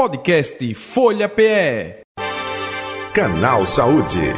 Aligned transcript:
Podcast 0.00 0.74
Folha 0.74 1.28
PE. 1.28 2.00
Canal 3.12 3.66
Saúde. 3.66 4.32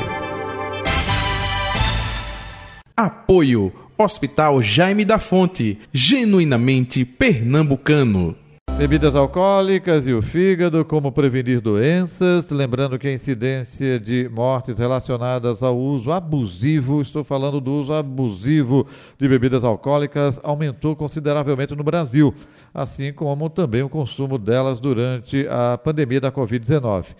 Apoio 2.96 3.72
Hospital 3.96 4.60
Jaime 4.60 5.04
da 5.04 5.20
Fonte, 5.20 5.78
genuinamente 5.92 7.04
pernambucano. 7.04 8.41
Bebidas 8.78 9.14
alcoólicas 9.14 10.08
e 10.08 10.12
o 10.12 10.20
fígado, 10.20 10.84
como 10.84 11.12
prevenir 11.12 11.60
doenças. 11.60 12.50
Lembrando 12.50 12.98
que 12.98 13.06
a 13.06 13.12
incidência 13.12 14.00
de 14.00 14.28
mortes 14.32 14.78
relacionadas 14.78 15.62
ao 15.62 15.78
uso 15.78 16.10
abusivo, 16.10 17.00
estou 17.00 17.22
falando 17.22 17.60
do 17.60 17.70
uso 17.72 17.92
abusivo 17.92 18.86
de 19.18 19.28
bebidas 19.28 19.62
alcoólicas, 19.62 20.40
aumentou 20.42 20.96
consideravelmente 20.96 21.76
no 21.76 21.84
Brasil, 21.84 22.34
assim 22.74 23.12
como 23.12 23.48
também 23.48 23.82
o 23.82 23.88
consumo 23.88 24.36
delas 24.36 24.80
durante 24.80 25.46
a 25.48 25.78
pandemia 25.78 26.20
da 26.20 26.32
Covid-19. 26.32 27.14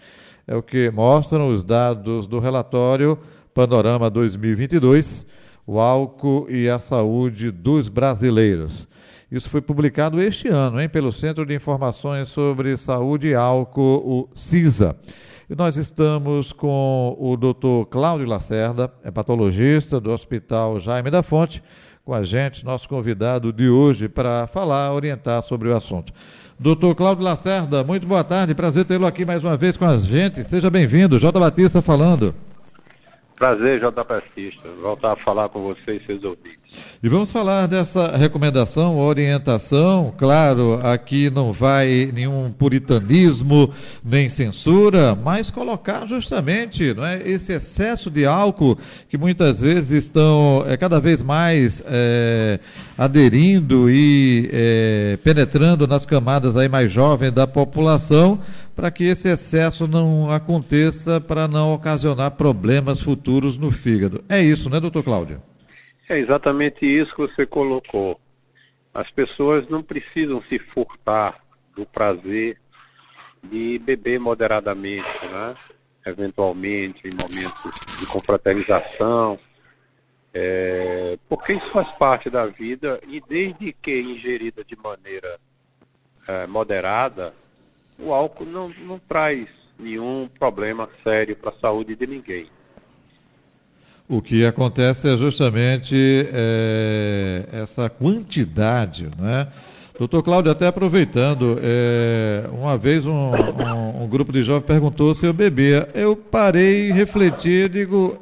É 0.47 0.57
o 0.57 0.63
que 0.63 0.91
mostram 0.91 1.49
os 1.49 1.63
dados 1.63 2.27
do 2.27 2.41
relatório 2.41 3.17
Panorama 3.55 4.11
2022, 4.11 5.27
o 5.67 5.79
álcool 5.79 6.51
e 6.51 6.69
a 6.69 6.79
saúde 6.79 7.51
dos 7.53 7.89
brasileiros. 7.89 8.89
Isso 9.33 9.49
foi 9.49 9.63
publicado 9.63 10.21
este 10.21 10.49
ano, 10.49 10.79
hein, 10.79 10.91
pelo 10.91 11.11
Centro 11.11 11.47
de 11.47 11.55
Informações 11.55 12.29
sobre 12.29 12.77
Saúde 12.77 13.29
e 13.29 13.35
Álcool, 13.35 13.97
o 14.05 14.29
CISA. 14.35 14.95
E 15.49 15.55
nós 15.55 15.79
estamos 15.79 16.53
com 16.53 17.17
o 17.19 17.35
Dr. 17.35 17.89
Cláudio 17.89 18.27
Lacerda, 18.27 18.93
é 19.03 19.11
patologista 19.11 19.99
do 19.99 20.11
Hospital 20.11 20.79
Jaime 20.79 21.11
da 21.11 21.23
Fonte, 21.23 21.65
com 22.05 22.13
a 22.13 22.23
gente, 22.23 22.63
nosso 22.63 22.87
convidado 22.87 23.55
de 23.55 23.71
hoje, 23.71 24.07
para 24.07 24.47
falar, 24.47 24.93
orientar 24.93 25.43
sobre 25.43 25.71
o 25.71 25.75
assunto. 25.75 26.13
Doutor 26.59 26.95
Cláudio 26.95 27.25
Lacerda, 27.25 27.83
muito 27.83 28.07
boa 28.07 28.23
tarde, 28.23 28.55
prazer 28.55 28.85
tê-lo 28.85 29.07
aqui 29.07 29.25
mais 29.25 29.43
uma 29.43 29.57
vez 29.57 29.79
com 29.79 29.87
a 29.87 29.97
gente. 29.97 30.45
Seja 30.45 30.69
bem-vindo, 30.69 31.19
J. 31.19 31.41
Batista 31.41 31.81
falando. 31.81 32.35
Prazer, 33.37 33.81
J. 33.81 34.05
Batista, 34.05 34.69
voltar 34.83 35.13
a 35.13 35.17
falar 35.17 35.49
com 35.49 35.63
você 35.63 35.97
e 35.97 36.05
seus 36.05 36.23
ouvintes. 36.23 36.62
E 37.03 37.09
vamos 37.09 37.33
falar 37.33 37.67
dessa 37.67 38.17
recomendação, 38.17 38.97
orientação. 38.99 40.15
Claro, 40.17 40.79
aqui 40.83 41.31
não 41.31 41.53
vai 41.53 42.11
nenhum 42.15 42.53
puritanismo 42.57 43.71
nem 44.05 44.29
censura, 44.29 45.15
mas 45.15 45.51
colocar 45.51 46.07
justamente 46.07 46.95
não 46.95 47.05
é, 47.05 47.21
esse 47.29 47.53
excesso 47.53 48.09
de 48.09 48.25
álcool 48.25 48.79
que 49.09 49.19
muitas 49.19 49.61
vezes 49.61 50.05
estão 50.05 50.65
é, 50.67 50.77
cada 50.77 51.01
vez 51.01 51.21
mais 51.23 51.83
é, 51.87 52.61
aderindo 52.97 53.91
e 53.91 54.49
é, 54.53 55.19
penetrando 55.25 55.87
nas 55.87 56.07
camadas 56.07 56.57
aí 56.57 56.69
mais 56.69 56.93
jovens 56.93 57.33
da 57.33 57.47
população 57.47 58.39
para 58.77 58.91
que 58.91 59.05
esse 59.05 59.29
excesso 59.29 59.87
não 59.87 60.31
aconteça, 60.31 61.21
para 61.21 61.47
não 61.47 61.75
ocasionar 61.75 62.31
problemas 62.33 63.01
futuros 63.01 63.59
no 63.59 63.71
fígado. 63.71 64.23
É 64.29 64.41
isso, 64.43 64.71
né, 64.71 64.81
doutor 64.81 65.03
Cláudio? 65.03 65.41
É 66.13 66.19
exatamente 66.19 66.85
isso 66.85 67.15
que 67.17 67.23
você 67.23 67.47
colocou. 67.47 68.21
As 68.93 69.11
pessoas 69.11 69.67
não 69.69 69.83
precisam 69.83 70.43
se 70.43 70.59
furtar 70.59 71.43
do 71.75 71.87
prazer 71.87 72.61
de 73.43 73.79
beber 73.79 74.21
moderadamente, 74.21 75.09
né? 75.31 75.57
eventualmente 76.05 77.09
em 77.09 77.13
momentos 77.13 77.73
de 77.99 78.05
confraternização, 78.05 79.39
é, 80.35 81.19
porque 81.31 81.55
isso 81.55 81.69
faz 81.69 81.91
parte 81.93 82.29
da 82.29 82.45
vida 82.45 83.01
e 83.09 83.19
desde 83.19 83.73
que 83.73 83.99
ingerida 84.03 84.63
de 84.63 84.77
maneira 84.77 85.41
é, 86.29 86.47
moderada, 86.47 87.35
o 87.99 88.13
álcool 88.13 88.45
não, 88.45 88.69
não 88.81 88.99
traz 88.99 89.49
nenhum 89.79 90.29
problema 90.39 90.91
sério 91.03 91.35
para 91.35 91.57
a 91.57 91.59
saúde 91.59 91.97
de 91.97 92.07
ninguém. 92.07 92.51
O 94.13 94.21
que 94.21 94.45
acontece 94.45 95.09
é 95.09 95.17
justamente 95.17 95.97
é, 96.35 97.45
essa 97.51 97.89
quantidade, 97.89 99.09
né? 99.19 99.47
Doutor 99.99 100.23
Cláudio, 100.23 100.53
até 100.53 100.67
aproveitando, 100.67 101.59
é, 101.63 102.45
uma 102.53 102.77
vez 102.77 103.07
um, 103.07 103.11
um, 103.11 104.03
um, 104.03 104.07
grupo 104.07 104.31
de 104.31 104.43
jovens 104.43 104.67
perguntou 104.67 105.15
se 105.15 105.25
eu 105.25 105.33
bebia. 105.33 105.89
Eu 105.95 106.15
parei, 106.15 106.93
refleti 106.93 107.49
e 107.49 107.69
digo, 107.71 108.19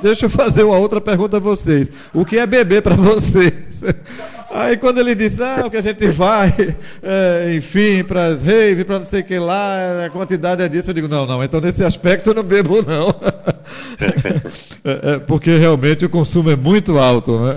deixa 0.00 0.24
eu 0.24 0.30
fazer 0.30 0.62
uma 0.62 0.78
outra 0.78 0.98
pergunta 0.98 1.36
a 1.36 1.40
vocês. 1.40 1.92
O 2.14 2.24
que 2.24 2.38
é 2.38 2.46
beber 2.46 2.80
para 2.80 2.94
vocês? 2.94 3.52
Aí 4.50 4.78
quando 4.78 4.96
ele 4.96 5.14
disse, 5.14 5.42
ah, 5.42 5.64
o 5.66 5.70
que 5.70 5.76
a 5.76 5.82
gente 5.82 6.06
vai, 6.06 6.54
é, 7.02 7.54
enfim, 7.54 8.02
para 8.02 8.28
as 8.28 8.40
rave, 8.40 8.84
para 8.84 9.00
não 9.00 9.04
sei 9.04 9.20
o 9.20 9.24
que 9.24 9.38
lá, 9.38 10.06
a 10.06 10.10
quantidade 10.10 10.62
é 10.62 10.68
disso, 10.70 10.88
eu 10.88 10.94
digo, 10.94 11.08
não, 11.08 11.26
não, 11.26 11.44
então 11.44 11.60
nesse 11.60 11.84
aspecto 11.84 12.30
eu 12.30 12.34
não 12.34 12.42
bebo 12.42 12.80
não. 12.80 13.14
é, 14.84 15.14
é, 15.14 15.18
porque 15.18 15.56
realmente 15.56 16.04
o 16.04 16.10
consumo 16.10 16.50
é 16.50 16.56
muito 16.56 16.98
alto, 16.98 17.40
né? 17.40 17.54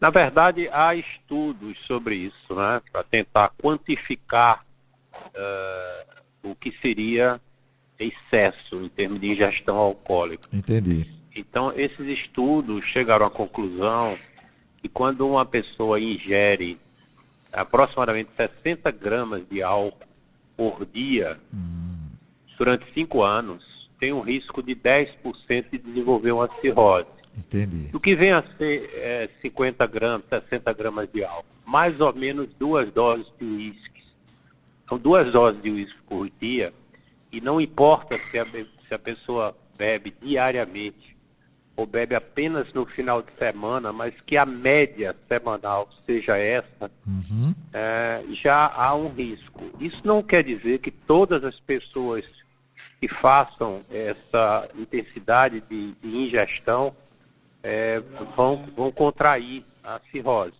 Na 0.00 0.10
verdade, 0.10 0.68
há 0.72 0.94
estudos 0.94 1.78
sobre 1.80 2.14
isso, 2.14 2.54
né? 2.54 2.80
Para 2.92 3.02
tentar 3.02 3.50
quantificar 3.60 4.64
uh, 5.12 6.50
o 6.50 6.54
que 6.54 6.74
seria 6.80 7.40
excesso 7.98 8.76
em 8.76 8.88
termos 8.88 9.20
de 9.20 9.30
ingestão 9.30 9.76
alcoólica. 9.76 10.48
Entendi. 10.52 11.06
Então, 11.34 11.72
esses 11.76 12.06
estudos 12.06 12.84
chegaram 12.84 13.26
à 13.26 13.30
conclusão 13.30 14.16
que 14.78 14.88
quando 14.88 15.26
uma 15.26 15.46
pessoa 15.46 16.00
ingere 16.00 16.78
aproximadamente 17.52 18.30
60 18.36 18.90
gramas 18.90 19.42
de 19.50 19.62
álcool 19.62 20.06
por 20.56 20.86
dia, 20.86 21.38
hum. 21.52 22.08
durante 22.58 22.84
cinco 22.92 23.22
anos, 23.22 23.71
tem 24.02 24.12
um 24.12 24.20
risco 24.20 24.60
de 24.60 24.74
10% 24.74 25.14
de 25.70 25.78
desenvolver 25.78 26.32
uma 26.32 26.50
cirrose. 26.60 27.06
Entendi. 27.38 27.88
O 27.92 28.00
que 28.00 28.16
vem 28.16 28.32
a 28.32 28.42
ser 28.58 28.90
é, 28.96 29.28
50 29.40 29.86
gramas, 29.86 30.24
60 30.28 30.72
gramas 30.72 31.08
de 31.14 31.22
álcool, 31.22 31.46
mais 31.64 32.00
ou 32.00 32.12
menos 32.12 32.48
duas 32.58 32.90
doses 32.90 33.32
de 33.38 33.44
uísque. 33.44 34.02
São 34.88 34.98
duas 34.98 35.30
doses 35.30 35.62
de 35.62 35.70
uísque 35.70 36.00
por 36.08 36.28
dia, 36.40 36.74
e 37.30 37.40
não 37.40 37.60
importa 37.60 38.18
se 38.28 38.40
a, 38.40 38.44
se 38.44 38.92
a 38.92 38.98
pessoa 38.98 39.56
bebe 39.78 40.12
diariamente 40.20 41.16
ou 41.76 41.86
bebe 41.86 42.16
apenas 42.16 42.72
no 42.72 42.84
final 42.84 43.22
de 43.22 43.30
semana, 43.38 43.92
mas 43.92 44.12
que 44.26 44.36
a 44.36 44.44
média 44.44 45.14
semanal 45.28 45.88
seja 46.04 46.36
essa, 46.36 46.90
uhum. 47.06 47.54
é, 47.72 48.24
já 48.32 48.66
há 48.66 48.96
um 48.96 49.08
risco. 49.10 49.62
Isso 49.78 50.02
não 50.04 50.24
quer 50.24 50.42
dizer 50.42 50.78
que 50.78 50.90
todas 50.90 51.44
as 51.44 51.60
pessoas 51.60 52.24
que 53.00 53.08
façam 53.08 53.80
essa 53.90 54.68
intensidade 54.78 55.62
de, 55.68 55.92
de 56.02 56.16
ingestão 56.16 56.94
é, 57.62 58.02
vão, 58.36 58.64
vão 58.76 58.90
contrair 58.90 59.64
a 59.82 60.00
cirrose. 60.10 60.52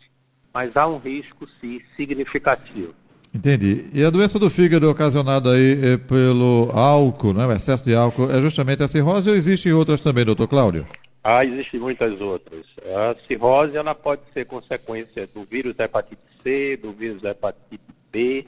Mas 0.53 0.77
há 0.77 0.87
um 0.87 0.99
risco, 0.99 1.49
sim, 1.61 1.81
significativo. 1.97 2.95
Entendi. 3.35 3.87
E 3.95 4.05
a 4.05 4.11
doença 4.11 4.39
do 4.39 4.51
fígado 4.51 4.91
ocasionada 4.91 5.53
aí 5.53 5.95
é, 5.95 5.97
pelo 5.97 6.71
álcool, 6.73 7.33
né, 7.33 7.47
o 7.47 7.53
excesso 7.53 7.83
de 7.83 7.95
álcool, 7.95 8.31
é 8.31 8.41
justamente 8.43 8.83
a 8.83 8.89
cirrose 8.89 9.31
ou 9.31 9.37
existem 9.37 9.73
outras 9.73 10.03
também, 10.03 10.25
doutor 10.25 10.47
Cláudio? 10.47 10.87
Ah, 11.25 11.45
existem 11.45 11.81
muitas 11.81 12.21
outras. 12.21 12.67
A 12.85 13.15
cirrose 13.27 13.77
ela 13.77 13.95
pode 13.95 14.23
ser 14.35 14.45
consequência 14.45 15.27
do 15.33 15.47
vírus 15.51 15.75
da 15.75 15.85
hepatite 15.85 16.21
C, 16.43 16.77
do 16.77 16.93
vírus 16.93 17.23
da 17.23 17.31
hepatite 17.31 17.81
B, 18.11 18.47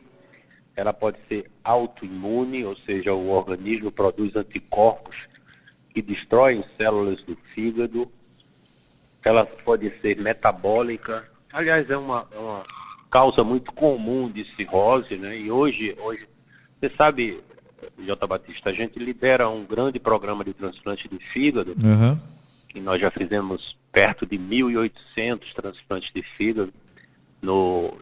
ela 0.76 0.92
pode 0.92 1.18
ser 1.28 1.50
autoimune, 1.62 2.64
ou 2.64 2.76
seja, 2.76 3.12
o 3.14 3.30
organismo 3.30 3.90
produz 3.90 4.34
anticorpos 4.34 5.28
que 5.90 6.02
destroem 6.02 6.64
células 6.76 7.22
do 7.22 7.36
fígado. 7.44 8.10
Ela 9.24 9.46
pode 9.46 9.92
ser 10.00 10.20
metabólica. 10.20 11.28
Aliás, 11.52 11.88
é 11.88 11.96
uma, 11.96 12.26
é 12.32 12.38
uma 12.38 12.62
causa 13.10 13.44
muito 13.44 13.72
comum 13.72 14.28
de 14.28 14.44
cirrose, 14.44 15.16
né? 15.16 15.38
E 15.38 15.50
hoje, 15.50 15.96
hoje, 16.00 16.28
você 16.80 16.92
sabe, 16.96 17.40
J. 17.98 18.26
Batista, 18.26 18.70
a 18.70 18.72
gente 18.72 18.98
lidera 18.98 19.48
um 19.48 19.64
grande 19.64 20.00
programa 20.00 20.44
de 20.44 20.52
transplante 20.52 21.08
de 21.08 21.18
fígado. 21.18 21.74
Uhum 21.82 22.18
que 22.74 22.80
nós 22.80 23.00
já 23.00 23.08
fizemos 23.08 23.78
perto 23.92 24.26
de 24.26 24.36
1.800 24.36 25.54
transplantes 25.54 26.10
de 26.12 26.22
fígado 26.22 26.74
no, 27.40 27.96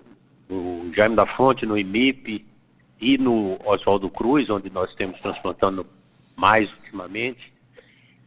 no 0.49 0.91
Jaime 0.95 1.15
da 1.15 1.27
Fonte, 1.27 1.67
no 1.67 1.77
IMIP 1.77 2.47
e 3.03 3.19
no 3.19 3.59
Oswaldo 3.65 4.09
Cruz, 4.09 4.49
onde 4.49 4.71
nós 4.71 4.95
temos 4.95 5.21
transplantando 5.21 5.85
mais 6.37 6.73
ultimamente. 6.73 7.53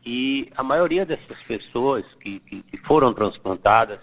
E 0.05 0.51
a 0.55 0.61
maioria 0.61 1.05
dessas 1.05 1.41
pessoas 1.41 2.03
que, 2.19 2.41
que, 2.41 2.61
que 2.61 2.77
foram 2.77 3.13
transplantadas, 3.13 3.99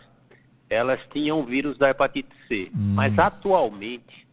elas 0.70 1.00
tinham 1.12 1.44
vírus 1.44 1.76
da 1.76 1.90
hepatite 1.90 2.34
C. 2.48 2.70
Hum. 2.74 2.94
Mas 2.94 3.16
atualmente, 3.18 4.26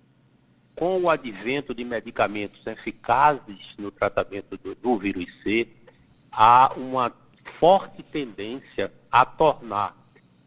com 0.77 1.01
o 1.01 1.09
advento 1.09 1.75
de 1.75 1.83
medicamentos 1.83 2.65
eficazes 2.65 3.75
no 3.77 3.91
tratamento 3.91 4.57
do, 4.57 4.73
do 4.73 4.97
vírus 4.97 5.25
C, 5.43 5.67
há 6.31 6.71
uma 6.77 7.13
forte 7.59 8.01
tendência 8.01 8.93
a 9.11 9.25
tornar 9.25 9.93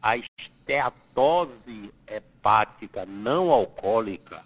a 0.00 0.16
esteatose 0.16 1.92
hepática 2.06 3.04
não 3.04 3.50
alcoólica, 3.50 4.42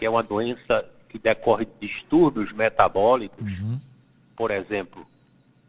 que 0.00 0.06
é 0.06 0.10
uma 0.10 0.22
doença 0.22 0.88
que 1.10 1.18
decorre 1.18 1.66
de 1.66 1.86
distúrbios 1.86 2.52
metabólicos, 2.52 3.52
por 4.34 4.50
exemplo, 4.50 5.06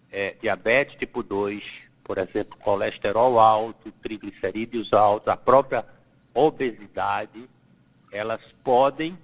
é, 0.09 0.37
diabetes 0.41 0.95
tipo 0.95 1.21
2, 1.21 1.81
por 2.01 2.17
exemplo, 2.17 2.57
colesterol 2.59 3.37
alto, 3.37 3.91
triglicerídeos 4.01 4.93
altos, 4.93 5.27
a 5.27 5.35
própria 5.35 5.85
obesidade, 6.33 7.43
elas 8.09 8.39
podem 8.63 9.17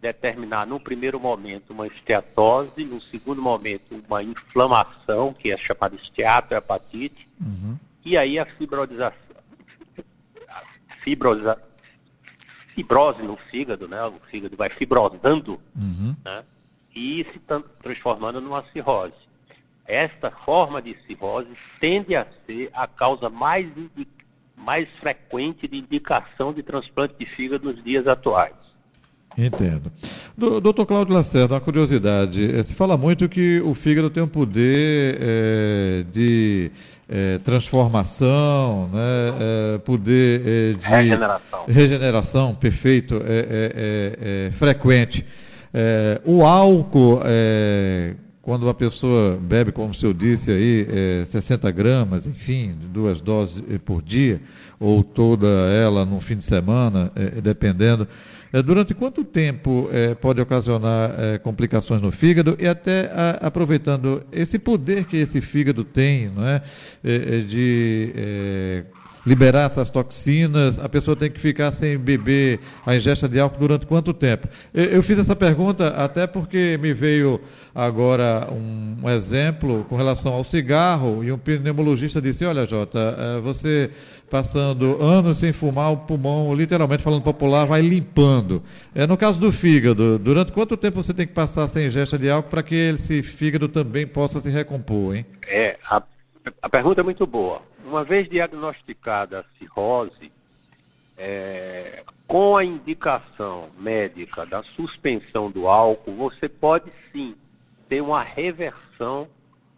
determinar 0.00 0.66
no 0.66 0.80
primeiro 0.80 1.20
momento 1.20 1.74
uma 1.74 1.86
esteatose, 1.86 2.82
no 2.82 2.98
segundo 2.98 3.42
momento 3.42 4.02
uma 4.08 4.22
inflamação, 4.22 5.34
que 5.34 5.52
é 5.52 5.56
chamada 5.58 5.94
esteatohepatite, 5.94 7.28
uhum. 7.38 7.76
e 8.02 8.16
aí 8.16 8.38
a 8.38 8.46
fibrosização, 8.46 9.18
a 10.48 10.62
fibrosa, 11.00 11.60
fibrose 12.76 13.22
no 13.22 13.36
fígado, 13.38 13.88
né? 13.88 14.04
O 14.04 14.20
fígado 14.30 14.54
vai 14.54 14.68
fibrosando, 14.68 15.58
uhum. 15.74 16.14
né? 16.22 16.44
E 16.94 17.26
se 17.32 17.40
transformando 17.82 18.40
numa 18.40 18.62
cirrose. 18.70 19.14
Esta 19.86 20.30
forma 20.30 20.82
de 20.82 20.94
cirrose 21.06 21.48
tende 21.80 22.14
a 22.14 22.26
ser 22.46 22.70
a 22.74 22.86
causa 22.86 23.30
mais, 23.30 23.66
mais 24.54 24.88
frequente 24.90 25.66
de 25.66 25.78
indicação 25.78 26.52
de 26.52 26.62
transplante 26.62 27.14
de 27.18 27.24
fígado 27.24 27.72
nos 27.72 27.82
dias 27.82 28.06
atuais. 28.06 28.54
Entendo. 29.38 29.90
Doutor 30.36 30.84
Cláudio 30.84 31.14
Lacerda, 31.14 31.54
uma 31.54 31.60
curiosidade. 31.60 32.54
Eh, 32.54 32.62
se 32.62 32.74
fala 32.74 32.96
muito 32.96 33.26
que 33.26 33.58
o 33.62 33.74
fígado 33.74 34.10
tem 34.10 34.22
um 34.22 34.28
poder 34.28 35.16
é, 35.18 36.04
de 36.12 36.70
é, 37.08 37.38
transformação, 37.38 38.90
né, 38.92 39.74
é, 39.74 39.78
poder 39.78 40.76
de 40.76 40.86
regeneração, 40.86 41.64
regeneração 41.66 42.54
perfeito, 42.54 43.18
é, 43.24 44.50
frequente. 44.52 45.24
o 46.24 46.44
álcool, 46.44 47.20
quando 48.42 48.64
uma 48.64 48.74
pessoa 48.74 49.38
bebe, 49.40 49.72
como 49.72 49.90
o 49.90 49.94
senhor 49.94 50.12
disse 50.12 50.50
aí, 50.50 51.24
60 51.24 51.70
gramas, 51.70 52.26
enfim, 52.26 52.76
duas 52.92 53.22
doses 53.22 53.62
por 53.84 54.02
dia, 54.02 54.40
ou 54.78 55.02
toda 55.02 55.46
ela 55.46 56.04
no 56.04 56.20
fim 56.20 56.36
de 56.36 56.44
semana, 56.44 57.10
dependendo. 57.42 58.06
É, 58.52 58.62
durante 58.62 58.94
quanto 58.94 59.24
tempo 59.24 59.88
é, 59.92 60.14
pode 60.14 60.40
ocasionar 60.40 61.14
é, 61.18 61.38
complicações 61.38 62.00
no 62.00 62.10
fígado? 62.10 62.56
E 62.58 62.66
até 62.66 63.10
a, 63.12 63.46
aproveitando 63.48 64.22
esse 64.32 64.58
poder 64.58 65.04
que 65.04 65.16
esse 65.18 65.40
fígado 65.40 65.84
tem, 65.84 66.30
não 66.30 66.46
é, 66.46 66.62
é, 67.04 67.14
é 67.14 67.38
de 67.40 68.12
é, 68.16 68.84
liberar 69.26 69.66
essas 69.66 69.90
toxinas, 69.90 70.78
a 70.78 70.88
pessoa 70.88 71.16
tem 71.16 71.28
que 71.28 71.40
ficar 71.40 71.72
sem 71.72 71.98
beber 71.98 72.60
a 72.86 72.94
ingesta 72.94 73.28
de 73.28 73.40
álcool 73.40 73.58
durante 73.58 73.84
quanto 73.84 74.14
tempo? 74.14 74.48
Eu, 74.72 75.02
fiz 75.02 75.18
essa 75.18 75.34
pergunta 75.34 75.88
até 75.88 76.26
porque 76.28 76.78
me 76.80 76.94
veio 76.94 77.40
agora 77.74 78.48
um, 78.52 79.10
exemplo 79.10 79.84
com 79.88 79.96
relação 79.96 80.32
ao 80.32 80.44
cigarro 80.44 81.24
e 81.24 81.32
um 81.32 81.38
pneumologista 81.38 82.22
disse, 82.22 82.44
olha 82.44 82.66
Jota, 82.66 83.40
você 83.42 83.90
passando 84.30 85.02
anos 85.02 85.38
sem 85.38 85.52
fumar, 85.52 85.92
o 85.92 85.96
pulmão, 85.98 86.54
literalmente 86.54 87.02
falando 87.02 87.22
popular, 87.22 87.64
vai 87.64 87.80
limpando. 87.80 88.62
É, 88.94 89.06
no 89.06 89.16
caso 89.16 89.38
do 89.38 89.52
fígado, 89.52 90.18
durante 90.18 90.52
quanto 90.52 90.76
tempo 90.76 91.02
você 91.02 91.14
tem 91.14 91.26
que 91.26 91.32
passar 91.32 91.68
sem 91.68 91.86
ingesta 91.86 92.18
de 92.18 92.30
álcool 92.30 92.50
para 92.50 92.62
que 92.62 92.74
esse 92.74 93.22
fígado 93.22 93.68
também 93.68 94.06
possa 94.06 94.40
se 94.40 94.50
recompor, 94.50 95.16
hein? 95.16 95.26
É, 95.48 95.76
a, 95.88 96.02
a 96.62 96.68
pergunta 96.68 97.00
é 97.00 97.04
muito 97.04 97.26
boa. 97.26 97.62
Uma 97.86 98.02
vez 98.02 98.28
diagnosticada 98.28 99.40
a 99.40 99.58
cirrose, 99.58 100.32
é, 101.16 102.02
com 102.26 102.56
a 102.56 102.64
indicação 102.64 103.70
médica 103.78 104.44
da 104.44 104.62
suspensão 104.64 105.50
do 105.50 105.68
álcool, 105.68 106.12
você 106.14 106.48
pode 106.48 106.90
sim 107.12 107.36
ter 107.88 108.00
uma 108.00 108.22
reversão 108.22 109.28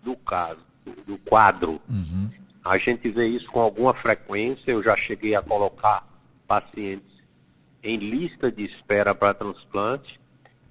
do 0.02 0.16
caso, 0.16 0.64
do 1.06 1.19
quadro. 1.19 1.81
Uhum. 1.88 2.31
A 2.64 2.78
gente 2.78 3.10
vê 3.10 3.28
isso 3.28 3.50
com 3.50 3.60
alguma 3.60 3.93
frequência. 3.93 4.70
Eu 4.70 4.82
já 4.82 4.96
cheguei 4.96 5.34
a 5.34 5.43
colocar 5.43 6.08
pacientes 6.46 7.19
em 7.82 7.99
lista 7.99 8.50
de 8.50 8.64
espera 8.64 9.14
para 9.14 9.34
transplante 9.34 10.19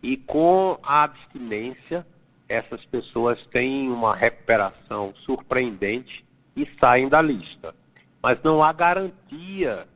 e 0.01 0.17
com 0.17 0.77
a 0.83 1.03
abstinência, 1.03 2.05
essas 2.49 2.85
pessoas 2.85 3.45
têm 3.45 3.89
uma 3.89 4.15
recuperação 4.15 5.13
surpreendente 5.15 6.25
e 6.57 6.67
saem 6.79 7.07
da 7.07 7.21
lista. 7.21 7.73
Mas 8.21 8.37
não 8.43 8.63
há 8.63 8.73
garantia 8.73 9.87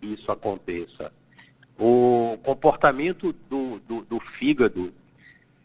que 0.00 0.06
isso 0.06 0.30
aconteça. 0.30 1.10
O 1.78 2.38
comportamento 2.44 3.34
do, 3.50 3.80
do, 3.88 4.02
do 4.02 4.20
fígado 4.20 4.92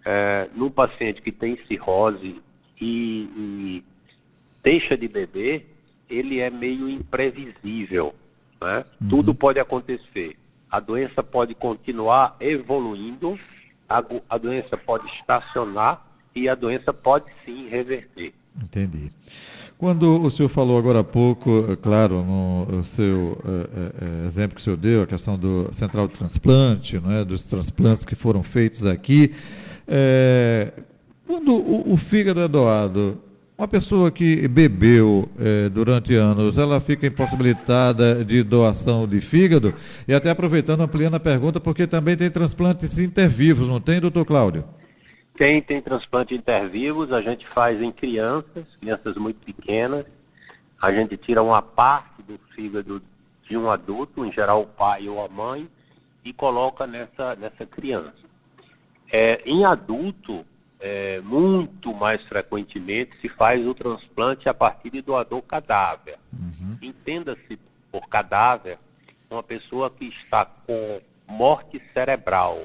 é, 0.03 0.49
num 0.55 0.71
paciente 0.71 1.21
que 1.21 1.31
tem 1.31 1.59
cirrose 1.67 2.41
e, 2.79 3.29
e 3.35 3.83
deixa 4.63 4.97
de 4.97 5.07
beber 5.07 5.77
ele 6.09 6.39
é 6.39 6.49
meio 6.49 6.89
imprevisível. 6.89 8.15
Né? 8.61 8.85
Uhum. 9.01 9.09
Tudo 9.09 9.35
pode 9.35 9.59
acontecer. 9.59 10.37
A 10.69 10.79
doença 10.79 11.23
pode 11.23 11.53
continuar 11.53 12.35
evoluindo, 12.39 13.37
a, 13.87 14.03
a 14.29 14.37
doença 14.37 14.77
pode 14.77 15.07
estacionar 15.07 16.05
e 16.33 16.49
a 16.49 16.55
doença 16.55 16.93
pode 16.93 17.25
sim 17.45 17.67
reverter. 17.67 18.33
Entendi. 18.61 19.11
Quando 19.77 20.23
o 20.23 20.31
senhor 20.31 20.49
falou 20.49 20.79
agora 20.79 21.01
há 21.01 21.03
pouco, 21.03 21.67
é 21.69 21.75
claro, 21.75 22.23
no 22.23 22.83
seu 22.83 23.37
é, 23.45 24.23
é, 24.23 24.27
exemplo 24.27 24.55
que 24.55 24.61
o 24.61 24.63
senhor 24.63 24.75
deu, 24.75 25.03
a 25.03 25.07
questão 25.07 25.37
do 25.37 25.69
central 25.71 26.07
de 26.07 26.15
transplante, 26.15 26.99
não 26.99 27.11
é, 27.11 27.23
dos 27.23 27.45
transplantes 27.45 28.03
que 28.03 28.15
foram 28.15 28.41
feitos 28.41 28.83
aqui, 28.83 29.33
é, 29.87 30.73
quando 31.27 31.53
o, 31.53 31.93
o, 31.93 31.97
fígado 31.97 32.39
é 32.39 32.47
doado, 32.47 33.19
uma 33.55 33.67
pessoa 33.67 34.09
que 34.09 34.47
bebeu 34.47 35.27
eh, 35.39 35.67
durante 35.69 36.13
anos, 36.13 36.59
ela 36.59 36.79
fica 36.79 37.07
impossibilitada 37.07 38.23
de 38.23 38.43
doação 38.43 39.07
de 39.07 39.19
fígado? 39.19 39.73
E 40.07 40.13
até 40.13 40.29
aproveitando, 40.29 40.81
ampliando 40.81 41.15
a 41.15 41.19
pergunta, 41.19 41.59
porque 41.59 41.87
também 41.87 42.15
tem 42.15 42.29
transplantes 42.29 42.99
intervivos, 42.99 43.67
não 43.67 43.81
tem, 43.81 43.99
doutor 43.99 44.25
Cláudio? 44.25 44.63
Tem, 45.37 45.61
tem 45.61 45.79
transplante 45.79 46.33
intervivos, 46.33 47.13
a 47.13 47.21
gente 47.21 47.45
faz 47.45 47.79
em 47.79 47.91
crianças, 47.91 48.65
crianças 48.79 49.15
muito 49.15 49.39
pequenas. 49.45 50.03
A 50.81 50.91
gente 50.91 51.15
tira 51.15 51.43
uma 51.43 51.61
parte 51.61 52.23
do 52.23 52.39
fígado 52.55 53.03
de 53.43 53.55
um 53.55 53.69
adulto, 53.69 54.25
em 54.25 54.31
geral 54.31 54.63
o 54.63 54.67
pai 54.67 55.07
ou 55.07 55.23
a 55.23 55.29
mãe, 55.29 55.69
e 56.25 56.33
coloca 56.33 56.87
nessa, 56.87 57.35
nessa 57.35 57.67
criança. 57.67 58.15
É, 59.11 59.39
em 59.45 59.63
adulto, 59.63 60.43
é, 60.79 61.21
muito 61.21 61.93
mais 61.93 62.23
frequentemente 62.23 63.15
se 63.19 63.29
faz 63.29 63.65
o 63.65 63.75
transplante 63.75 64.49
a 64.49 64.55
partir 64.55 64.89
de 64.89 65.03
doador 65.03 65.43
cadáver. 65.43 66.17
Uhum. 66.33 66.79
Entenda-se 66.81 67.59
por 67.91 68.09
cadáver 68.09 68.79
uma 69.29 69.43
pessoa 69.43 69.89
que 69.91 70.05
está 70.05 70.45
com 70.45 70.99
morte 71.27 71.79
cerebral, 71.93 72.63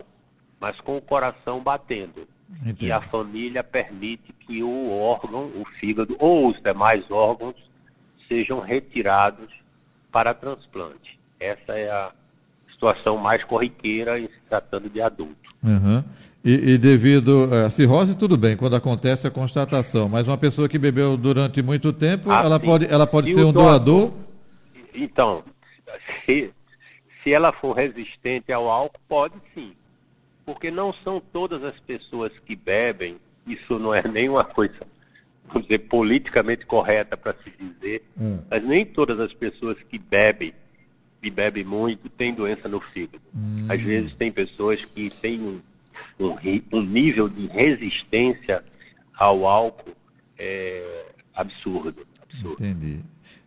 mas 0.59 0.81
com 0.81 0.97
o 0.97 1.03
coração 1.03 1.61
batendo. 1.61 2.32
Entendi. 2.61 2.87
E 2.87 2.93
a 2.93 3.01
família 3.01 3.65
permite 3.65 4.33
que 4.33 4.63
o 4.63 4.91
órgão, 4.99 5.51
o 5.57 5.65
fígado 5.65 6.17
ou 6.19 6.49
os 6.49 6.61
demais 6.61 7.09
órgãos 7.11 7.55
sejam 8.29 8.61
retirados 8.61 9.63
para 10.11 10.35
transplante. 10.35 11.19
Essa 11.41 11.73
é 11.73 11.91
a 11.91 12.13
situação 12.69 13.17
mais 13.17 13.45
corriqueira 13.45 14.19
em 14.19 14.25
se 14.25 14.41
tratando 14.49 14.89
de 14.89 15.01
adulto. 15.01 15.55
Uhum. 15.63 16.03
E, 16.45 16.73
e, 16.73 16.79
devido 16.79 17.49
à 17.55 17.71
cirrose, 17.71 18.17
tudo 18.17 18.37
bem, 18.37 18.57
quando 18.57 18.75
acontece 18.75 19.27
a 19.27 19.31
constatação, 19.31 20.09
mas 20.09 20.27
uma 20.27 20.37
pessoa 20.37 20.69
que 20.69 20.77
bebeu 20.77 21.17
durante 21.17 21.63
muito 21.63 21.93
tempo, 21.93 22.31
ah, 22.33 22.43
ela, 22.45 22.59
pode, 22.59 22.85
ela 22.87 23.07
pode 23.07 23.33
ser 23.33 23.45
um 23.45 23.53
doador? 23.53 24.11
doador? 24.11 24.13
Então, 24.93 25.45
se, 26.25 26.53
se 27.23 27.33
ela 27.33 27.53
for 27.53 27.75
resistente 27.75 28.53
ao 28.53 28.69
álcool, 28.69 29.01
pode 29.09 29.35
sim. 29.55 29.73
Porque 30.53 30.71
não 30.71 30.93
são 30.93 31.21
todas 31.21 31.63
as 31.65 31.79
pessoas 31.81 32.33
que 32.45 32.55
bebem, 32.55 33.17
isso 33.47 33.79
não 33.79 33.95
é 33.95 34.03
nenhuma 34.07 34.45
coisa, 34.45 34.75
vamos 35.47 35.63
dizer, 35.69 35.79
politicamente 35.79 36.67
correta 36.67 37.17
para 37.17 37.35
se 37.43 37.53
dizer, 37.59 38.05
hum. 38.19 38.39
mas 38.51 38.63
nem 38.63 38.85
todas 38.85 39.19
as 39.19 39.33
pessoas 39.33 39.77
que 39.89 39.99
bebem 39.99 40.53
e 41.23 41.31
bebem 41.31 41.65
muito 41.65 42.09
têm 42.09 42.35
doença 42.35 42.69
no 42.69 42.81
fígado. 42.81 43.23
Hum. 43.35 43.67
Às 43.69 43.81
vezes 43.81 44.13
tem 44.15 44.31
pessoas 44.31 44.85
que 44.85 45.11
têm 45.11 45.41
um 45.41 45.61
um, 46.19 46.37
um 46.79 46.83
nível 46.83 47.29
de 47.29 47.47
resistência 47.47 48.65
ao 49.15 49.47
álcool 49.47 49.95
é, 50.39 51.07
absurdo, 51.35 52.07
absurdo. 52.23 52.65
Entendi. 52.65 53.01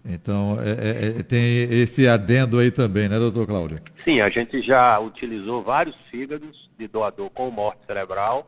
Então, 0.07 0.59
é, 0.61 0.69
é, 0.69 1.19
é, 1.19 1.23
tem 1.23 1.63
esse 1.81 2.07
adendo 2.07 2.59
aí 2.59 2.69
também, 2.69 3.09
né, 3.09 3.17
doutor 3.17 3.47
Cláudio? 3.47 3.81
Sim, 4.03 4.21
a 4.21 4.29
gente 4.29 4.61
já 4.61 4.99
utilizou 4.99 5.63
vários 5.63 5.95
fígados 6.11 6.69
de 6.77 6.87
doador 6.87 7.29
com 7.31 7.49
morte 7.49 7.79
cerebral, 7.87 8.47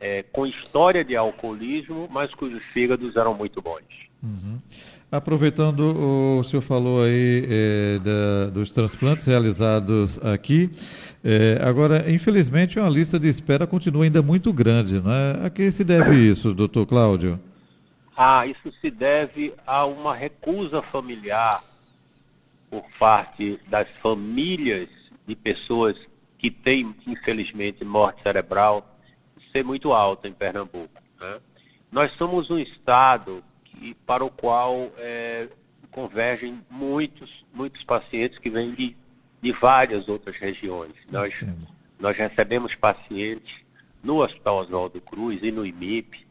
é, 0.00 0.22
com 0.22 0.46
história 0.46 1.04
de 1.04 1.14
alcoolismo, 1.14 2.08
mas 2.10 2.34
cujos 2.34 2.64
fígados 2.64 3.14
eram 3.14 3.34
muito 3.34 3.60
bons. 3.60 4.08
Uhum. 4.22 4.58
Aproveitando, 5.12 6.38
o 6.38 6.44
senhor 6.44 6.62
falou 6.62 7.02
aí 7.02 7.44
é, 7.50 7.98
da, 7.98 8.50
dos 8.50 8.70
transplantes 8.70 9.26
realizados 9.26 10.18
aqui. 10.22 10.70
É, 11.22 11.58
agora, 11.62 12.10
infelizmente, 12.10 12.78
uma 12.78 12.88
lista 12.88 13.18
de 13.18 13.28
espera 13.28 13.66
continua 13.66 14.04
ainda 14.04 14.22
muito 14.22 14.52
grande. 14.52 15.00
Né? 15.00 15.40
A 15.44 15.50
que 15.50 15.70
se 15.72 15.82
deve 15.82 16.14
isso, 16.14 16.54
doutor 16.54 16.86
Cláudio? 16.86 17.40
Ah, 18.22 18.44
isso 18.44 18.70
se 18.82 18.90
deve 18.90 19.54
a 19.66 19.86
uma 19.86 20.14
recusa 20.14 20.82
familiar 20.82 21.64
por 22.68 22.84
parte 22.98 23.58
das 23.66 23.88
famílias 23.92 24.90
de 25.26 25.34
pessoas 25.34 26.06
que 26.36 26.50
têm, 26.50 26.94
infelizmente, 27.06 27.82
morte 27.82 28.22
cerebral 28.22 28.86
ser 29.50 29.64
muito 29.64 29.94
alta 29.94 30.28
em 30.28 30.34
Pernambuco. 30.34 31.02
Né? 31.18 31.40
Nós 31.90 32.14
somos 32.14 32.50
um 32.50 32.58
estado 32.58 33.42
que, 33.64 33.94
para 34.04 34.22
o 34.22 34.30
qual 34.30 34.92
é, 34.98 35.48
convergem 35.90 36.62
muitos, 36.68 37.46
muitos 37.54 37.82
pacientes 37.84 38.38
que 38.38 38.50
vêm 38.50 38.72
de, 38.72 38.94
de 39.40 39.52
várias 39.52 40.10
outras 40.10 40.36
regiões. 40.36 40.92
Nós, 41.10 41.42
nós 41.98 42.18
recebemos 42.18 42.74
pacientes 42.74 43.62
no 44.02 44.22
Hospital 44.22 44.58
Oswaldo 44.58 45.00
Cruz 45.00 45.38
e 45.42 45.50
no 45.50 45.64
IMIP, 45.64 46.28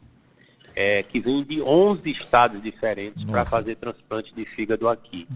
é, 0.80 1.02
que 1.02 1.20
vêm 1.20 1.44
de 1.44 1.60
11 1.60 2.10
estados 2.10 2.62
diferentes 2.62 3.22
para 3.26 3.44
fazer 3.44 3.74
transplante 3.74 4.34
de 4.34 4.46
fígado 4.46 4.88
aqui. 4.88 5.28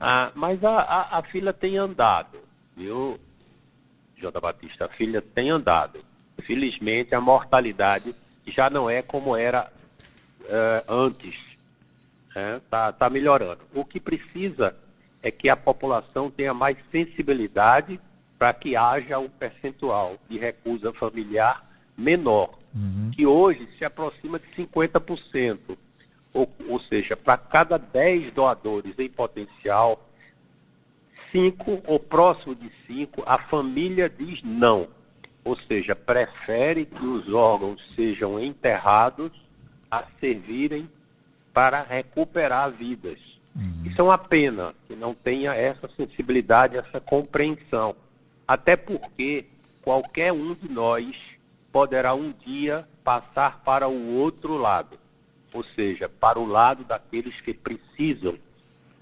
Ah, 0.00 0.32
mas 0.34 0.64
a, 0.64 0.80
a, 0.80 1.18
a, 1.18 1.22
fila 1.22 1.52
tem 1.52 1.76
andado, 1.76 2.40
viu, 2.76 3.20
J. 4.16 4.40
Batista? 4.40 4.86
A 4.86 4.88
fila 4.88 5.22
tem 5.22 5.50
andado. 5.50 6.04
Felizmente, 6.42 7.14
a 7.14 7.20
mortalidade 7.20 8.12
já 8.44 8.68
não 8.68 8.90
é 8.90 9.00
como 9.00 9.36
era 9.36 9.70
uh, 10.40 10.92
antes. 10.92 11.56
Está 12.28 12.40
né? 12.40 12.60
tá, 12.68 12.92
tá 12.92 13.08
melhorando. 13.08 13.60
O 13.72 13.84
que 13.84 14.00
precisa 14.00 14.74
é 15.22 15.30
que 15.30 15.48
a 15.48 15.56
população 15.56 16.32
tenha 16.32 16.52
mais 16.52 16.76
sensibilidade 16.90 18.00
para 18.36 18.52
que 18.52 18.74
haja 18.74 19.20
um 19.20 19.28
percentual 19.28 20.16
de 20.28 20.36
recusa 20.36 20.92
familiar 20.92 21.64
menor, 21.96 22.57
uhum. 22.74 23.10
que 23.14 23.26
hoje 23.26 23.68
se 23.78 23.84
aproxima 23.84 24.38
de 24.38 24.46
50%. 24.56 25.58
Ou, 26.32 26.48
ou 26.68 26.80
seja, 26.80 27.16
para 27.16 27.36
cada 27.36 27.78
10 27.78 28.30
doadores 28.32 28.94
em 28.98 29.08
potencial, 29.08 30.08
5 31.32 31.82
ou 31.86 31.98
próximo 31.98 32.54
de 32.54 32.70
5, 32.86 33.22
a 33.26 33.38
família 33.38 34.08
diz 34.08 34.42
não. 34.42 34.88
Ou 35.44 35.58
seja, 35.58 35.96
prefere 35.96 36.84
que 36.84 37.04
os 37.04 37.32
órgãos 37.32 37.92
sejam 37.94 38.38
enterrados 38.42 39.30
a 39.90 40.04
servirem 40.20 40.88
para 41.52 41.82
recuperar 41.82 42.70
vidas. 42.70 43.18
Uhum. 43.56 43.82
Isso 43.84 44.00
é 44.00 44.04
uma 44.04 44.18
pena 44.18 44.74
que 44.86 44.94
não 44.94 45.14
tenha 45.14 45.54
essa 45.54 45.88
sensibilidade, 45.96 46.76
essa 46.76 47.00
compreensão. 47.00 47.96
Até 48.46 48.76
porque 48.76 49.46
qualquer 49.82 50.32
um 50.32 50.54
de 50.54 50.68
nós 50.70 51.37
poderá 51.72 52.14
um 52.14 52.32
dia 52.32 52.88
passar 53.04 53.60
para 53.64 53.88
o 53.88 54.16
outro 54.16 54.56
lado, 54.56 54.98
ou 55.52 55.64
seja, 55.64 56.08
para 56.08 56.38
o 56.38 56.46
lado 56.46 56.84
daqueles 56.84 57.40
que 57.40 57.54
precisam 57.54 58.38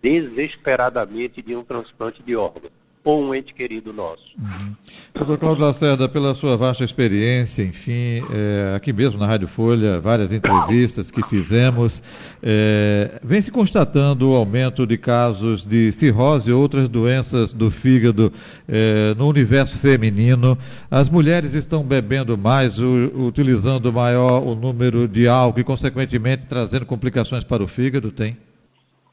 desesperadamente 0.02 1.42
de 1.42 1.56
um 1.56 1.64
transplante 1.64 2.23
de 2.23 2.37
órgão 2.37 2.70
ou 3.07 3.23
um 3.23 3.33
ente 3.33 3.55
querido 3.55 3.93
nosso. 3.93 4.37
Uhum. 4.37 4.75
Doutor 5.15 5.39
Cláudio 5.39 5.65
Lacerda, 5.65 6.09
pela 6.09 6.35
sua 6.35 6.57
vasta 6.57 6.83
experiência, 6.83 7.63
enfim, 7.63 8.21
é, 8.33 8.75
aqui 8.75 8.93
mesmo 8.93 9.17
na 9.17 9.29
Rádio 9.29 9.47
Folha, 9.47 10.01
várias 10.01 10.33
entrevistas 10.33 11.09
que 11.09 11.23
fizemos, 11.23 12.03
é, 12.43 13.21
vem 13.23 13.41
se 13.41 13.53
constatando 13.53 14.29
o 14.29 14.35
aumento 14.35 14.85
de 14.85 14.99
casos 14.99 15.65
de 15.65 15.93
cirrose 15.93 16.51
e 16.51 16.53
outras 16.53 16.89
doenças 16.89 17.53
do 17.53 17.71
fígado 17.71 18.33
é, 18.69 19.15
no 19.15 19.29
universo 19.29 19.79
feminino. 19.79 20.59
As 20.91 21.09
mulheres 21.09 21.55
estão 21.55 21.85
bebendo 21.85 22.37
mais, 22.37 22.77
o, 22.81 23.13
utilizando 23.15 23.93
maior 23.93 24.43
o 24.43 24.57
número 24.57 25.07
de 25.07 25.29
álcool 25.29 25.61
e, 25.61 25.65
consequentemente, 25.65 26.45
trazendo 26.47 26.85
complicações 26.85 27.45
para 27.45 27.63
o 27.63 27.69
fígado, 27.69 28.11
tem? 28.11 28.37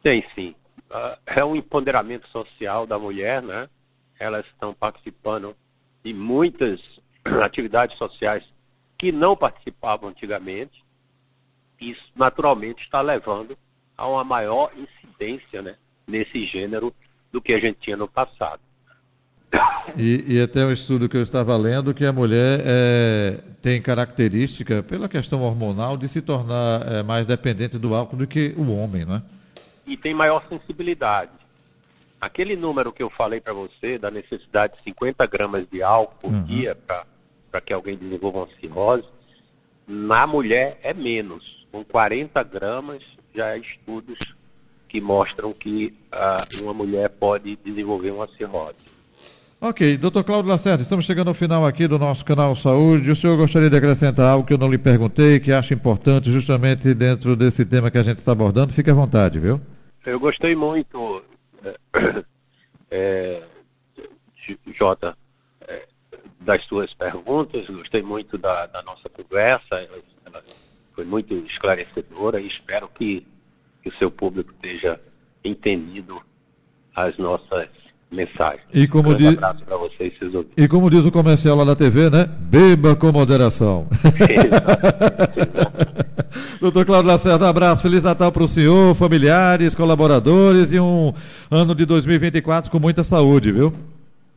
Tem 0.02 0.24
sim. 0.34 0.56
Uh, 0.90 1.16
é 1.28 1.46
um 1.46 1.56
empoderamento 1.56 2.28
social 2.28 2.88
da 2.88 2.98
mulher, 2.98 3.44
né? 3.44 3.68
Elas 4.20 4.46
estão 4.46 4.74
participando 4.74 5.56
de 6.04 6.14
muitas 6.14 7.00
atividades 7.44 7.98
sociais 7.98 8.44
que 8.98 9.12
não 9.12 9.36
participavam 9.36 10.10
antigamente. 10.10 10.84
Isso, 11.80 12.12
naturalmente, 12.16 12.84
está 12.84 13.02
levando 13.02 13.58
a 13.98 14.08
uma 14.08 14.24
maior 14.24 14.72
incidência 14.78 15.62
né, 15.62 15.76
nesse 16.08 16.44
gênero 16.44 16.94
do 17.32 17.42
que 17.42 17.54
a 17.54 17.60
gente 17.60 17.80
tinha 17.80 17.98
no 17.98 18.08
passado. 18.08 18.62
E, 19.98 20.24
e 20.28 20.42
até 20.42 20.66
um 20.66 20.72
estudo 20.72 21.08
que 21.08 21.18
eu 21.18 21.22
estava 21.22 21.56
lendo 21.58 21.94
que 21.94 22.06
a 22.06 22.14
mulher 22.14 22.62
é, 22.66 23.40
tem 23.62 23.82
característica, 23.82 24.82
pela 24.82 25.08
questão 25.08 25.42
hormonal, 25.42 25.98
de 25.98 26.08
se 26.08 26.22
tornar 26.22 26.82
é, 26.88 27.04
mais 27.04 27.28
dependente 27.28 27.78
do 27.78 27.94
álcool 27.94 28.18
do 28.18 28.28
que 28.28 28.54
o 28.58 28.72
homem, 28.76 29.06
não 29.06 29.16
é? 29.16 29.22
E 29.86 29.98
tem 29.98 30.14
maior 30.14 30.44
sensibilidade. 30.50 31.32
Aquele 32.24 32.56
número 32.56 32.94
que 32.94 33.04
eu 33.04 33.10
falei 33.10 33.42
para 33.42 33.52
você, 33.52 33.98
da 33.98 34.10
necessidade 34.10 34.78
de 34.78 34.84
50 34.86 35.28
gramas 35.28 35.66
de 35.70 35.84
álcool 35.84 36.16
por 36.22 36.32
uhum. 36.32 36.44
dia 36.46 36.74
para 37.52 37.60
que 37.60 37.74
alguém 37.74 37.98
desenvolva 37.98 38.40
uma 38.40 38.48
cirrose, 38.62 39.04
na 39.86 40.26
mulher 40.26 40.80
é 40.84 40.94
menos. 40.94 41.68
Com 41.70 41.84
40 41.84 42.42
gramas 42.44 43.18
já 43.36 43.48
há 43.48 43.58
estudos 43.58 44.34
que 44.88 45.02
mostram 45.02 45.52
que 45.52 45.94
uh, 46.14 46.64
uma 46.64 46.74
mulher 46.74 47.10
pode 47.10 47.58
desenvolver 47.58 48.12
uma 48.12 48.30
cirrose. 48.38 48.78
Ok, 49.60 49.98
doutor 49.98 50.24
Cláudio 50.24 50.50
Lacerda, 50.50 50.82
estamos 50.82 51.04
chegando 51.04 51.28
ao 51.28 51.34
final 51.34 51.66
aqui 51.66 51.90
do 51.90 52.00
nosso 52.00 52.24
canal 52.24 52.56
Saúde. 52.56 53.12
O 53.12 53.18
senhor 53.18 53.36
gostaria 53.36 53.70
de 53.70 53.76
acrescentar 53.76 54.28
algo 54.28 54.48
que 54.48 54.54
eu 54.54 54.58
não 54.58 54.72
lhe 54.72 54.78
perguntei, 54.78 55.42
que 55.42 55.52
acha 55.52 55.74
importante 55.74 56.32
justamente 56.32 56.94
dentro 56.94 57.36
desse 57.36 57.66
tema 57.66 57.92
que 57.92 57.98
a 57.98 58.04
gente 58.04 58.20
está 58.20 58.32
abordando? 58.32 58.72
Fique 58.72 58.90
à 58.90 58.94
vontade, 58.94 59.40
viu? 59.40 59.60
Eu 60.06 60.22
gostei 60.22 60.56
muito 60.56 61.22
é, 62.92 63.42
Jota, 64.74 65.18
é, 65.68 65.88
das 66.40 66.66
suas 66.66 66.94
perguntas, 66.94 67.68
gostei 67.70 68.02
muito 68.02 68.38
da, 68.38 68.66
da 68.68 68.82
nossa 68.84 69.10
conversa, 69.10 69.66
ela, 69.72 69.98
ela, 70.26 70.44
foi 70.94 71.06
muito 71.06 71.34
esclarecedora 71.34 72.40
e 72.40 72.48
espero 72.48 72.88
que, 72.88 73.26
que 73.82 73.90
o 73.90 73.96
seu 73.96 74.12
público 74.12 74.54
esteja 74.54 75.00
entendido 75.44 76.22
as 76.96 77.18
nossas 77.18 77.68
mensagens. 78.12 78.64
E 78.72 78.88
como, 78.88 79.12
um 79.12 79.16
diz... 79.16 79.36
vocês, 79.70 80.14
e 80.56 80.68
como 80.68 80.90
diz 80.90 81.06
o 81.06 81.12
comercial 81.12 81.56
lá 81.56 81.66
da 81.66 81.76
TV, 81.76 82.10
né? 82.10 82.26
Beba 82.26 82.96
com 82.96 83.12
moderação. 83.12 83.88
Doutor 86.64 86.86
Cláudio 86.86 87.12
Lacerda, 87.12 87.44
um 87.44 87.50
abraço, 87.50 87.82
Feliz 87.82 88.06
Natal 88.06 88.32
para 88.32 88.42
o 88.42 88.48
senhor, 88.48 88.96
familiares, 88.96 89.76
colaboradores 89.76 90.72
e 90.72 90.80
um 90.80 91.14
ano 91.52 91.76
de 91.76 91.86
2024 91.86 92.72
com 92.72 92.80
muita 92.80 93.04
saúde, 93.04 93.52
viu? 93.52 93.74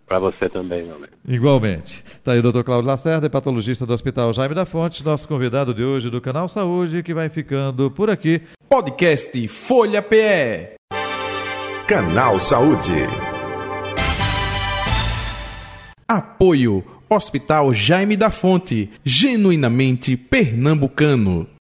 Para 0.09 0.19
você 0.19 0.49
também, 0.49 0.83
meu 0.83 0.97
amigo. 0.97 1.13
Igualmente. 1.29 2.03
Está 2.05 2.33
aí 2.33 2.41
o 2.41 2.43
doutor 2.43 2.65
Cláudio 2.65 2.89
Lacerda, 2.89 3.31
patologista 3.31 3.87
do 3.87 3.95
Hospital 3.95 4.33
Jaime 4.33 4.57
da 4.57 4.67
Fonte, 4.67 5.05
nosso 5.05 5.29
convidado 5.29 5.73
de 5.73 5.85
hoje 5.85 6.11
do 6.11 6.21
Canal 6.21 6.49
Saúde, 6.49 7.01
que 7.05 7.15
vai 7.15 7.29
ficando 7.29 7.93
por 7.93 8.11
aqui. 8.11 8.43
Podcast 8.69 9.47
Folha 9.47 10.03
PE. 10.03 10.75
Canal 11.87 12.41
Saúde. 12.41 13.07
Apoio 16.09 16.85
Hospital 17.09 17.73
Jaime 17.73 18.17
da 18.17 18.33
Fonte, 18.33 18.91
genuinamente 19.05 20.17
pernambucano. 20.17 21.47